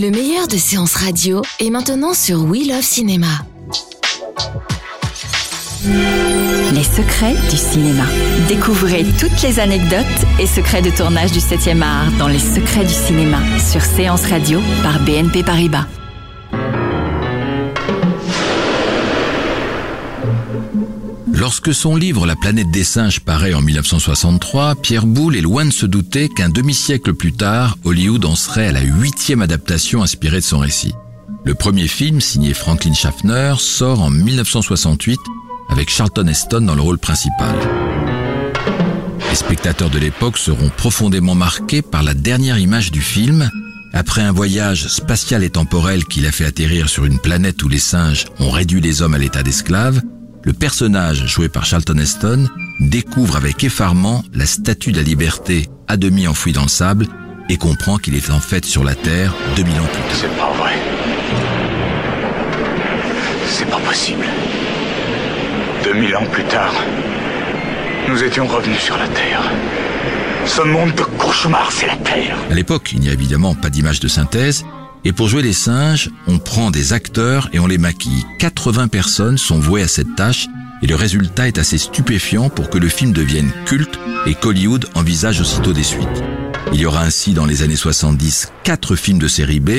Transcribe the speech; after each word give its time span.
Le 0.00 0.10
meilleur 0.10 0.48
de 0.48 0.56
séances 0.56 0.94
radio 0.94 1.42
est 1.58 1.68
maintenant 1.68 2.14
sur 2.14 2.44
We 2.44 2.66
Love 2.66 2.80
Cinéma. 2.80 3.26
Les 6.72 6.84
secrets 6.84 7.34
du 7.50 7.56
cinéma. 7.58 8.04
Découvrez 8.48 9.04
toutes 9.18 9.42
les 9.42 9.60
anecdotes 9.60 10.06
et 10.38 10.46
secrets 10.46 10.80
de 10.80 10.88
tournage 10.88 11.32
du 11.32 11.40
7e 11.40 11.82
art 11.82 12.10
dans 12.18 12.28
Les 12.28 12.38
secrets 12.38 12.86
du 12.86 12.94
cinéma 12.94 13.40
sur 13.58 13.82
Séance 13.82 14.24
Radio 14.24 14.62
par 14.82 15.00
BNP 15.00 15.42
Paribas. 15.42 15.84
Lorsque 21.32 21.74
son 21.74 21.96
livre 21.96 22.26
La 22.26 22.36
planète 22.36 22.70
des 22.70 22.84
singes 22.84 23.20
paraît 23.20 23.54
en 23.54 23.60
1963, 23.60 24.76
Pierre 24.76 25.06
Boulle 25.06 25.36
est 25.36 25.42
loin 25.42 25.64
de 25.64 25.72
se 25.72 25.86
douter 25.86 26.28
qu'un 26.28 26.48
demi-siècle 26.48 27.14
plus 27.14 27.32
tard, 27.32 27.76
Hollywood 27.84 28.24
en 28.24 28.34
serait 28.34 28.68
à 28.68 28.72
la 28.72 28.82
huitième 28.82 29.42
adaptation 29.42 30.02
inspirée 30.02 30.40
de 30.40 30.44
son 30.44 30.58
récit. 30.58 30.94
Le 31.44 31.54
premier 31.54 31.88
film, 31.88 32.20
signé 32.20 32.52
Franklin 32.52 32.94
Schaffner, 32.94 33.54
sort 33.58 34.02
en 34.02 34.10
1968 34.10 35.18
avec 35.70 35.88
Charlton 35.88 36.26
Heston 36.26 36.62
dans 36.62 36.74
le 36.74 36.82
rôle 36.82 36.98
principal. 36.98 37.54
Les 39.28 39.36
spectateurs 39.36 39.90
de 39.90 39.98
l'époque 39.98 40.38
seront 40.38 40.68
profondément 40.68 41.34
marqués 41.34 41.82
par 41.82 42.02
la 42.02 42.14
dernière 42.14 42.58
image 42.58 42.90
du 42.90 43.00
film. 43.00 43.48
Après 43.92 44.22
un 44.22 44.32
voyage 44.32 44.88
spatial 44.88 45.44
et 45.44 45.50
temporel 45.50 46.04
qui 46.04 46.20
l'a 46.20 46.32
fait 46.32 46.44
atterrir 46.44 46.88
sur 46.88 47.04
une 47.04 47.18
planète 47.18 47.62
où 47.62 47.68
les 47.68 47.78
singes 47.78 48.26
ont 48.38 48.50
réduit 48.50 48.80
les 48.80 49.02
hommes 49.02 49.14
à 49.14 49.18
l'état 49.18 49.42
d'esclaves, 49.42 50.02
le 50.42 50.52
personnage 50.52 51.26
joué 51.26 51.48
par 51.48 51.64
Charlton 51.64 51.98
Heston 51.98 52.48
découvre 52.80 53.36
avec 53.36 53.62
effarement 53.64 54.24
la 54.32 54.46
statue 54.46 54.92
de 54.92 54.96
la 54.96 55.02
liberté 55.02 55.68
à 55.88 55.96
demi 55.96 56.26
enfouie 56.26 56.52
dans 56.52 56.62
le 56.62 56.68
sable 56.68 57.06
et 57.48 57.56
comprend 57.56 57.98
qu'il 57.98 58.14
est 58.14 58.30
en 58.30 58.40
fait 58.40 58.64
sur 58.64 58.84
la 58.84 58.94
Terre 58.94 59.34
2000 59.56 59.80
ans 59.80 59.86
plus 59.92 60.02
tard. 60.02 60.12
C'est 60.12 60.36
pas 60.36 60.52
vrai. 60.52 60.72
C'est 63.46 63.68
pas 63.68 63.80
possible. 63.80 64.24
2000 65.84 66.16
ans 66.16 66.26
plus 66.30 66.44
tard, 66.44 66.74
nous 68.08 68.22
étions 68.22 68.46
revenus 68.46 68.78
sur 68.78 68.96
la 68.96 69.08
Terre. 69.08 69.42
Ce 70.46 70.62
monde 70.62 70.94
de 70.94 71.02
cauchemar, 71.02 71.70
c'est 71.70 71.86
la 71.86 71.96
Terre. 71.96 72.36
À 72.50 72.54
l'époque, 72.54 72.92
il 72.92 73.00
n'y 73.00 73.08
a 73.08 73.12
évidemment 73.12 73.54
pas 73.54 73.70
d'image 73.70 74.00
de 74.00 74.08
synthèse, 74.08 74.64
et 75.04 75.12
pour 75.12 75.28
jouer 75.28 75.42
les 75.42 75.52
singes, 75.52 76.10
on 76.26 76.38
prend 76.38 76.70
des 76.70 76.92
acteurs 76.92 77.48
et 77.52 77.58
on 77.58 77.66
les 77.66 77.78
maquille. 77.78 78.24
80 78.38 78.88
personnes 78.88 79.38
sont 79.38 79.58
vouées 79.58 79.82
à 79.82 79.88
cette 79.88 80.14
tâche, 80.16 80.46
et 80.82 80.86
le 80.86 80.94
résultat 80.94 81.48
est 81.48 81.58
assez 81.58 81.78
stupéfiant 81.78 82.48
pour 82.48 82.70
que 82.70 82.78
le 82.78 82.88
film 82.88 83.12
devienne 83.12 83.52
culte 83.66 83.98
et 84.26 84.34
qu'Hollywood 84.34 84.86
envisage 84.94 85.40
aussitôt 85.40 85.72
des 85.72 85.82
suites. 85.82 86.08
Il 86.72 86.80
y 86.80 86.86
aura 86.86 87.02
ainsi 87.02 87.32
dans 87.32 87.46
les 87.46 87.62
années 87.62 87.76
70 87.76 88.52
quatre 88.64 88.94
films 88.94 89.18
de 89.18 89.28
série 89.28 89.60
B, 89.60 89.70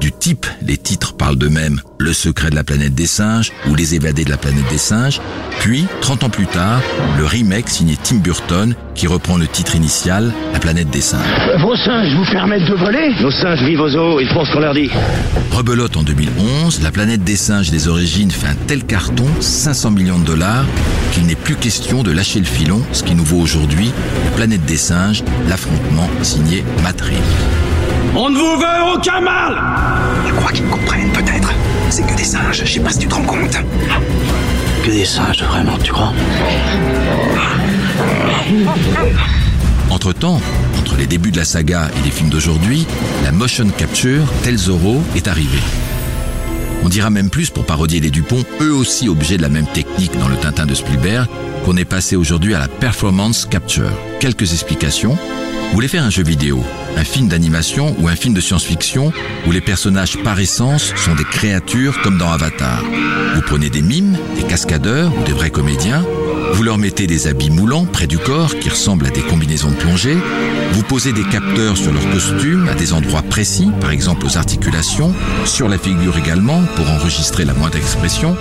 du 0.00 0.12
type, 0.12 0.46
les 0.62 0.76
titres 0.76 1.14
parlent 1.14 1.36
d'eux-mêmes, 1.36 1.80
Le 1.98 2.12
secret 2.12 2.50
de 2.50 2.54
la 2.54 2.64
planète 2.64 2.94
des 2.94 3.06
singes 3.06 3.52
ou 3.68 3.74
Les 3.74 3.94
évadés 3.94 4.24
de 4.24 4.30
la 4.30 4.36
planète 4.36 4.68
des 4.70 4.78
singes, 4.78 5.20
puis, 5.60 5.86
30 6.00 6.24
ans 6.24 6.28
plus 6.28 6.46
tard, 6.46 6.80
le 7.18 7.24
remake 7.24 7.68
signé 7.68 7.96
Tim 8.02 8.16
Burton 8.16 8.74
qui 8.94 9.06
reprend 9.06 9.36
le 9.36 9.46
titre 9.46 9.74
initial, 9.74 10.32
La 10.52 10.58
planète 10.58 10.90
des 10.90 11.00
singes. 11.00 11.26
Vos 11.60 11.76
singes 11.76 12.14
vous 12.14 12.24
permettent 12.30 12.68
de 12.68 12.74
voler? 12.74 13.14
Nos 13.20 13.30
singes 13.30 13.62
vivent 13.62 13.80
aux 13.80 13.96
eaux, 13.96 14.20
ils 14.20 14.28
font 14.28 14.44
ce 14.44 14.52
qu'on 14.52 14.60
leur 14.60 14.74
dit. 14.74 14.90
Rebelote 15.52 15.96
en 15.96 16.02
2011, 16.02 16.82
La 16.82 16.90
planète 16.90 17.24
des 17.24 17.36
singes 17.36 17.70
des 17.70 17.88
origines 17.88 18.30
fait 18.30 18.48
un 18.48 18.56
tel 18.66 18.84
carton, 18.84 19.26
500 19.40 19.90
millions 19.92 20.18
de 20.18 20.24
dollars, 20.24 20.64
qu'il 21.12 21.26
n'est 21.26 21.34
plus 21.34 21.56
question 21.56 22.02
de 22.02 22.12
lâcher 22.12 22.38
le 22.38 22.46
filon, 22.46 22.82
ce 22.92 23.02
qui 23.02 23.14
nous 23.14 23.24
vaut 23.24 23.40
aujourd'hui 23.40 23.90
La 24.26 24.30
planète 24.32 24.64
des 24.66 24.76
singes, 24.76 25.24
l'affrontement 25.48 26.08
signé 26.22 26.64
Matt 26.82 27.00
Reeves. 27.00 27.65
On 28.18 28.30
ne 28.30 28.38
vous 28.38 28.56
veut 28.58 28.94
aucun 28.94 29.20
mal 29.20 29.62
Je 30.26 30.32
crois 30.32 30.50
qu'ils 30.50 30.64
me 30.64 30.70
comprennent 30.70 31.12
peut-être. 31.12 31.52
C'est 31.90 32.06
que 32.06 32.16
des 32.16 32.24
singes, 32.24 32.62
je 32.64 32.72
sais 32.72 32.80
pas 32.80 32.88
si 32.88 33.00
tu 33.00 33.08
te 33.08 33.14
rends 33.14 33.22
compte. 33.22 33.58
Que 34.82 34.90
des 34.90 35.04
singes, 35.04 35.42
vraiment, 35.42 35.76
tu 35.82 35.92
crois? 35.92 36.14
Entre-temps, 39.90 40.40
entre 40.78 40.96
les 40.96 41.06
débuts 41.06 41.30
de 41.30 41.36
la 41.36 41.44
saga 41.44 41.90
et 41.98 42.04
les 42.06 42.10
films 42.10 42.30
d'aujourd'hui, 42.30 42.86
la 43.22 43.32
motion 43.32 43.68
capture, 43.68 44.24
tel 44.42 44.56
Zorro, 44.56 45.02
est 45.14 45.28
arrivée. 45.28 45.62
On 46.84 46.88
dira 46.88 47.10
même 47.10 47.28
plus 47.28 47.50
pour 47.50 47.66
parodier 47.66 48.00
les 48.00 48.10
Dupont, 48.10 48.42
eux 48.62 48.72
aussi 48.72 49.10
objets 49.10 49.36
de 49.36 49.42
la 49.42 49.50
même 49.50 49.66
technique 49.66 50.18
dans 50.18 50.28
le 50.28 50.36
Tintin 50.36 50.64
de 50.64 50.74
Spielberg, 50.74 51.26
qu'on 51.66 51.76
est 51.76 51.84
passé 51.84 52.16
aujourd'hui 52.16 52.54
à 52.54 52.60
la 52.60 52.68
performance 52.68 53.44
capture. 53.44 53.90
Quelques 54.20 54.52
explications. 54.52 55.18
Vous 55.68 55.74
voulez 55.74 55.88
faire 55.88 56.04
un 56.04 56.10
jeu 56.10 56.22
vidéo, 56.22 56.62
un 56.96 57.04
film 57.04 57.28
d'animation 57.28 57.94
ou 57.98 58.08
un 58.08 58.16
film 58.16 58.34
de 58.34 58.40
science-fiction 58.40 59.12
où 59.46 59.52
les 59.52 59.60
personnages 59.60 60.16
par 60.22 60.40
essence 60.40 60.92
sont 60.96 61.14
des 61.14 61.24
créatures 61.24 62.00
comme 62.02 62.18
dans 62.18 62.30
Avatar. 62.30 62.82
Vous 63.34 63.42
prenez 63.42 63.70
des 63.70 63.82
mimes, 63.82 64.18
ou 64.64 65.24
des 65.26 65.32
vrais 65.32 65.50
comédiens, 65.50 66.02
vous 66.54 66.62
leur 66.62 66.78
mettez 66.78 67.06
des 67.06 67.26
habits 67.26 67.50
moulants 67.50 67.84
près 67.84 68.06
du 68.06 68.16
corps 68.16 68.58
qui 68.58 68.70
ressemblent 68.70 69.06
à 69.06 69.10
des 69.10 69.20
combinaisons 69.20 69.70
de 69.70 69.76
plongée, 69.76 70.16
vous 70.72 70.82
posez 70.82 71.12
des 71.12 71.24
capteurs 71.24 71.76
sur 71.76 71.92
leurs 71.92 72.10
costumes 72.10 72.66
à 72.66 72.74
des 72.74 72.94
endroits 72.94 73.20
précis, 73.20 73.70
par 73.82 73.90
exemple 73.90 74.24
aux 74.24 74.38
articulations, 74.38 75.12
sur 75.44 75.68
la 75.68 75.76
figure 75.76 76.16
également 76.16 76.62
pour 76.74 76.88
enregistrer 76.88 77.44
la 77.44 77.52
moindre 77.52 77.76
expression. 77.76 78.34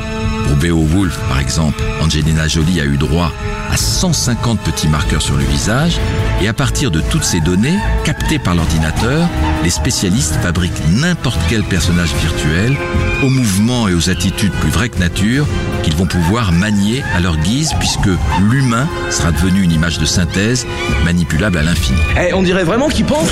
Pour 0.47 0.55
Beowulf, 0.55 1.19
par 1.27 1.39
exemple, 1.39 1.83
Angelina 2.01 2.47
Jolie 2.47 2.79
a 2.79 2.85
eu 2.85 2.95
droit 2.95 3.33
à 3.69 3.75
150 3.75 4.61
petits 4.61 4.87
marqueurs 4.87 5.21
sur 5.21 5.35
le 5.35 5.43
visage, 5.43 5.97
et 6.41 6.47
à 6.47 6.53
partir 6.53 6.91
de 6.91 7.01
toutes 7.01 7.25
ces 7.25 7.41
données, 7.41 7.77
captées 8.05 8.39
par 8.39 8.55
l'ordinateur, 8.55 9.27
les 9.65 9.69
spécialistes 9.69 10.35
fabriquent 10.35 10.87
n'importe 10.91 11.41
quel 11.49 11.63
personnage 11.63 12.13
virtuel, 12.15 12.77
aux 13.21 13.29
mouvements 13.29 13.89
et 13.89 13.93
aux 13.93 14.09
attitudes 14.09 14.53
plus 14.53 14.69
vraies 14.69 14.89
que 14.89 14.99
nature, 14.99 15.45
qu'ils 15.85 15.95
vont 15.95 16.07
pouvoir 16.07 16.51
manier 16.51 17.03
à 17.13 17.19
leur 17.19 17.37
guise, 17.37 17.73
puisque 17.79 18.09
l'humain 18.49 18.87
sera 19.11 19.31
devenu 19.31 19.61
une 19.61 19.71
image 19.71 19.99
de 19.99 20.05
synthèse 20.05 20.65
manipulable 21.03 21.59
à 21.59 21.63
l'infini. 21.63 21.99
Eh, 22.19 22.33
on 22.33 22.41
dirait 22.41 22.63
vraiment 22.63 22.89
qu'ils 22.89 23.05
pensent 23.05 23.29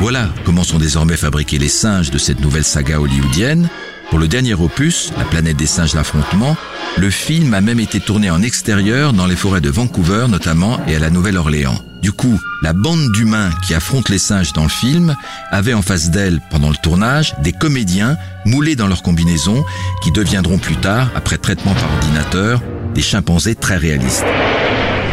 Voilà 0.00 0.30
comment 0.44 0.64
sont 0.64 0.78
désormais 0.78 1.18
fabriqués 1.18 1.58
les 1.58 1.68
singes 1.68 2.10
de 2.10 2.16
cette 2.16 2.40
nouvelle 2.40 2.64
saga 2.64 2.98
hollywoodienne. 2.98 3.68
Pour 4.10 4.18
le 4.18 4.28
dernier 4.28 4.54
opus, 4.54 5.12
La 5.18 5.24
planète 5.24 5.56
des 5.56 5.66
singes 5.66 5.94
l'affrontement, 5.94 6.56
le 6.96 7.10
film 7.10 7.54
a 7.54 7.60
même 7.60 7.80
été 7.80 8.00
tourné 8.00 8.30
en 8.30 8.42
extérieur 8.42 9.12
dans 9.12 9.26
les 9.26 9.36
forêts 9.36 9.60
de 9.60 9.70
Vancouver 9.70 10.26
notamment 10.28 10.78
et 10.86 10.94
à 10.94 10.98
la 10.98 11.10
Nouvelle-Orléans. 11.10 11.78
Du 12.02 12.12
coup, 12.12 12.38
la 12.62 12.72
bande 12.74 13.12
d'humains 13.12 13.50
qui 13.66 13.74
affrontent 13.74 14.12
les 14.12 14.18
singes 14.18 14.52
dans 14.52 14.62
le 14.64 14.68
film 14.68 15.16
avait 15.50 15.74
en 15.74 15.82
face 15.82 16.10
d'elle, 16.10 16.40
pendant 16.50 16.68
le 16.68 16.76
tournage, 16.76 17.34
des 17.42 17.52
comédiens 17.52 18.16
moulés 18.44 18.76
dans 18.76 18.86
leurs 18.86 19.02
combinaisons 19.02 19.64
qui 20.02 20.12
deviendront 20.12 20.58
plus 20.58 20.76
tard, 20.76 21.10
après 21.16 21.38
traitement 21.38 21.74
par 21.74 21.90
ordinateur, 21.94 22.60
des 22.94 23.02
chimpanzés 23.02 23.54
très 23.54 23.78
réalistes. 23.78 24.26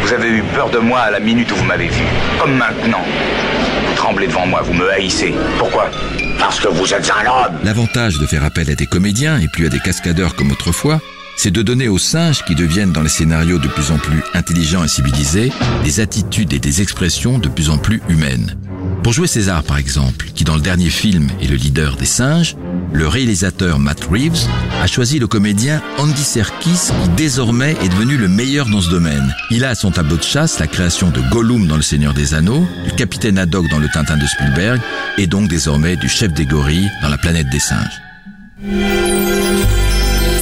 Vous 0.03 0.13
avez 0.13 0.29
eu 0.29 0.43
peur 0.53 0.69
de 0.69 0.79
moi 0.79 0.99
à 0.99 1.11
la 1.11 1.19
minute 1.19 1.51
où 1.51 1.55
vous 1.55 1.63
m'avez 1.63 1.87
vu. 1.87 2.03
Comme 2.39 2.57
maintenant. 2.57 3.05
Vous 3.87 3.95
tremblez 3.95 4.27
devant 4.27 4.45
moi, 4.45 4.61
vous 4.61 4.73
me 4.73 4.91
haïssez. 4.91 5.33
Pourquoi? 5.57 5.89
L'avantage 7.63 8.17
de 8.17 8.25
faire 8.25 8.43
appel 8.43 8.69
à 8.69 8.75
des 8.75 8.87
comédiens 8.87 9.39
et 9.39 9.47
plus 9.47 9.67
à 9.67 9.69
des 9.69 9.79
cascadeurs 9.79 10.35
comme 10.35 10.51
autrefois, 10.51 10.99
c'est 11.37 11.51
de 11.51 11.61
donner 11.61 11.87
aux 11.87 11.97
singes 11.97 12.43
qui 12.45 12.55
deviennent 12.55 12.91
dans 12.91 13.01
les 13.01 13.09
scénarios 13.09 13.59
de 13.59 13.67
plus 13.67 13.91
en 13.91 13.97
plus 13.97 14.21
intelligents 14.33 14.83
et 14.83 14.87
civilisés 14.87 15.51
des 15.83 15.99
attitudes 15.99 16.53
et 16.53 16.59
des 16.59 16.81
expressions 16.81 17.39
de 17.39 17.49
plus 17.49 17.69
en 17.69 17.77
plus 17.77 18.01
humaines. 18.09 18.57
Pour 19.03 19.13
jouer 19.13 19.27
César 19.27 19.63
par 19.63 19.77
exemple, 19.77 20.27
qui 20.35 20.43
dans 20.43 20.55
le 20.55 20.61
dernier 20.61 20.89
film 20.89 21.27
est 21.41 21.47
le 21.47 21.55
leader 21.55 21.95
des 21.95 22.05
singes, 22.05 22.55
le 22.93 23.07
réalisateur 23.07 23.79
Matt 23.79 24.03
Reeves 24.03 24.47
a 24.81 24.85
choisi 24.85 25.17
le 25.17 25.25
comédien 25.27 25.81
Andy 25.97 26.23
Serkis 26.23 26.91
qui 27.03 27.09
désormais 27.17 27.75
est 27.81 27.89
devenu 27.89 28.15
le 28.17 28.27
meilleur 28.27 28.67
dans 28.67 28.81
ce 28.81 28.89
domaine. 28.91 29.33
Il 29.49 29.65
a 29.65 29.69
à 29.69 29.75
son 29.75 29.89
tableau 29.91 30.17
de 30.17 30.23
chasse 30.23 30.59
la 30.59 30.67
création 30.67 31.09
de 31.09 31.19
Gollum 31.31 31.67
dans 31.67 31.77
Le 31.77 31.81
Seigneur 31.81 32.13
des 32.13 32.35
Anneaux, 32.35 32.63
du 32.85 32.91
capitaine 32.91 33.39
Haddock 33.39 33.69
dans 33.69 33.79
le 33.79 33.87
Tintin 33.89 34.17
de 34.17 34.25
Spielberg 34.27 34.79
et 35.17 35.25
donc 35.25 35.49
désormais 35.49 35.95
du 35.95 36.07
chef 36.07 36.31
des 36.33 36.45
gorilles 36.45 36.89
dans 37.01 37.09
La 37.09 37.17
planète 37.17 37.49
des 37.49 37.59
singes. 37.59 38.01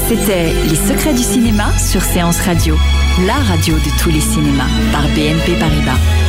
C'était 0.10 0.54
Les 0.68 0.76
secrets 0.76 1.14
du 1.14 1.24
cinéma 1.24 1.72
sur 1.78 2.02
Séance 2.02 2.42
Radio. 2.42 2.78
la 3.26 3.36
radio 3.36 3.76
de 3.76 4.02
tous 4.04 4.10
les 4.10 4.22
cinémas 4.22 4.68
par 4.92 5.04
BNP 5.10 5.54
Paribas. 5.60 6.29